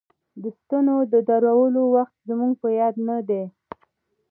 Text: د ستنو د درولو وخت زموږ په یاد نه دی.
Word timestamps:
د 0.41 0.43
ستنو 0.59 0.97
د 1.13 1.13
درولو 1.29 1.83
وخت 1.95 2.15
زموږ 2.29 2.53
په 2.61 2.67
یاد 2.79 2.95
نه 3.07 3.17
دی. 3.29 3.43